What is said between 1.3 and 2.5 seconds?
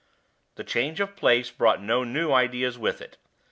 brought no new